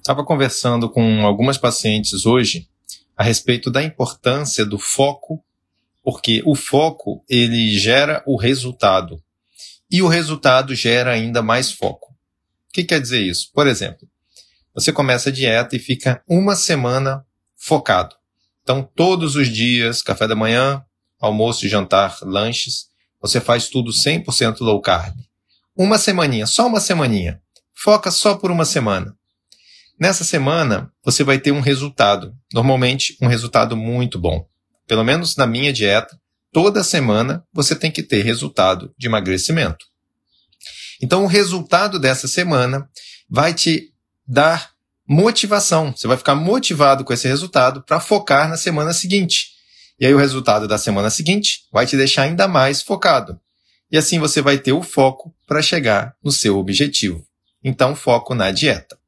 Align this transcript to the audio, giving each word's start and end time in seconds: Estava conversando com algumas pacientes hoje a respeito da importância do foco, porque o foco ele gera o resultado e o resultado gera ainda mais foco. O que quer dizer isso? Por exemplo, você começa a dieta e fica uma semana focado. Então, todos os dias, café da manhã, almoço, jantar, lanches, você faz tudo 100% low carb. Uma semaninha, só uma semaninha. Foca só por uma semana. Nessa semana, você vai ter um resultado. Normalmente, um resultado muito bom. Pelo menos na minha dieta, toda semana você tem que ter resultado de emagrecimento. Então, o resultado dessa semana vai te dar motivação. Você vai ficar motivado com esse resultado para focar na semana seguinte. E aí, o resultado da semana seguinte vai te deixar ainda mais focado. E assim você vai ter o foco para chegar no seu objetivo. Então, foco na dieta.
Estava 0.00 0.24
conversando 0.24 0.88
com 0.88 1.26
algumas 1.26 1.58
pacientes 1.58 2.24
hoje 2.24 2.66
a 3.14 3.22
respeito 3.22 3.70
da 3.70 3.82
importância 3.82 4.64
do 4.64 4.78
foco, 4.78 5.44
porque 6.02 6.42
o 6.46 6.54
foco 6.54 7.22
ele 7.28 7.78
gera 7.78 8.22
o 8.26 8.34
resultado 8.34 9.22
e 9.90 10.00
o 10.00 10.08
resultado 10.08 10.74
gera 10.74 11.12
ainda 11.12 11.42
mais 11.42 11.70
foco. 11.70 12.12
O 12.12 12.72
que 12.72 12.82
quer 12.82 12.98
dizer 12.98 13.20
isso? 13.20 13.50
Por 13.52 13.66
exemplo, 13.66 14.08
você 14.74 14.90
começa 14.90 15.28
a 15.28 15.32
dieta 15.32 15.76
e 15.76 15.78
fica 15.78 16.22
uma 16.26 16.56
semana 16.56 17.22
focado. 17.54 18.16
Então, 18.62 18.82
todos 18.82 19.36
os 19.36 19.48
dias, 19.48 20.00
café 20.00 20.26
da 20.26 20.34
manhã, 20.34 20.82
almoço, 21.20 21.68
jantar, 21.68 22.16
lanches, 22.22 22.86
você 23.20 23.38
faz 23.38 23.68
tudo 23.68 23.90
100% 23.90 24.60
low 24.60 24.80
carb. 24.80 25.14
Uma 25.76 25.98
semaninha, 25.98 26.46
só 26.46 26.66
uma 26.66 26.80
semaninha. 26.80 27.42
Foca 27.74 28.10
só 28.10 28.34
por 28.36 28.50
uma 28.50 28.64
semana. 28.64 29.14
Nessa 30.00 30.24
semana, 30.24 30.90
você 31.04 31.22
vai 31.22 31.38
ter 31.38 31.52
um 31.52 31.60
resultado. 31.60 32.34
Normalmente, 32.54 33.18
um 33.20 33.26
resultado 33.26 33.76
muito 33.76 34.18
bom. 34.18 34.48
Pelo 34.86 35.04
menos 35.04 35.36
na 35.36 35.46
minha 35.46 35.74
dieta, 35.74 36.18
toda 36.50 36.82
semana 36.82 37.44
você 37.52 37.76
tem 37.76 37.90
que 37.90 38.02
ter 38.02 38.24
resultado 38.24 38.94
de 38.96 39.08
emagrecimento. 39.08 39.84
Então, 41.02 41.24
o 41.24 41.26
resultado 41.26 41.98
dessa 41.98 42.26
semana 42.26 42.88
vai 43.28 43.52
te 43.52 43.92
dar 44.26 44.70
motivação. 45.06 45.94
Você 45.94 46.08
vai 46.08 46.16
ficar 46.16 46.34
motivado 46.34 47.04
com 47.04 47.12
esse 47.12 47.28
resultado 47.28 47.82
para 47.82 48.00
focar 48.00 48.48
na 48.48 48.56
semana 48.56 48.94
seguinte. 48.94 49.50
E 49.98 50.06
aí, 50.06 50.14
o 50.14 50.18
resultado 50.18 50.66
da 50.66 50.78
semana 50.78 51.10
seguinte 51.10 51.66
vai 51.70 51.84
te 51.84 51.94
deixar 51.94 52.22
ainda 52.22 52.48
mais 52.48 52.80
focado. 52.80 53.38
E 53.92 53.98
assim 53.98 54.18
você 54.18 54.40
vai 54.40 54.56
ter 54.56 54.72
o 54.72 54.82
foco 54.82 55.34
para 55.46 55.60
chegar 55.60 56.14
no 56.24 56.32
seu 56.32 56.56
objetivo. 56.56 57.22
Então, 57.62 57.94
foco 57.94 58.34
na 58.34 58.50
dieta. 58.50 58.99